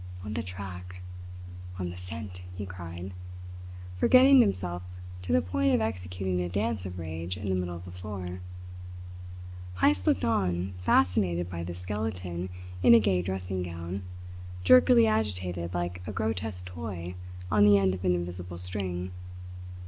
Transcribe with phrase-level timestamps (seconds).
[0.25, 1.03] "On the track!
[1.77, 3.13] On the scent!" he cried,
[3.97, 4.81] forgetting himself
[5.21, 8.41] to the point of executing a dance of rage in the middle of the floor.
[9.75, 12.49] Heyst looked on, fascinated by this skeleton
[12.81, 14.01] in a gay dressing gown,
[14.63, 17.13] jerkily agitated like a grotesque toy
[17.51, 19.11] on the end of an invisible string.